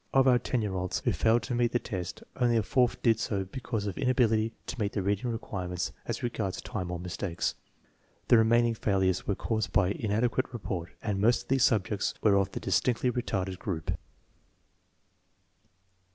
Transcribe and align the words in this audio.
Of 0.15 0.27
our 0.27 0.39
10 0.39 0.63
year 0.63 0.73
olds 0.73 1.01
who 1.05 1.11
failed 1.11 1.43
to 1.43 1.53
meet 1.53 1.73
the 1.73 1.77
test, 1.77 2.23
only 2.35 2.57
a 2.57 2.63
fourth 2.63 2.99
did 3.03 3.19
so 3.19 3.45
be 3.45 3.59
cause 3.59 3.85
of 3.85 3.99
inability 3.99 4.51
to 4.65 4.79
meet 4.79 4.93
the 4.93 5.03
reading 5.03 5.31
requirements 5.31 5.91
as 6.07 6.23
regards 6.23 6.59
time 6.59 6.89
or 6.89 6.97
mistakes. 6.97 7.53
The 8.29 8.39
remaining 8.39 8.73
failures 8.73 9.27
were 9.27 9.35
caused 9.35 9.71
by 9.71 9.89
inadequate 9.89 10.51
report, 10.51 10.89
and 11.03 11.21
most 11.21 11.43
of 11.43 11.47
these 11.49 11.63
subjects 11.65 12.15
were 12.19 12.33
of 12.35 12.51
the 12.53 12.59
distinctly 12.59 13.11
retarded 13.11 13.59
group. 13.59 13.91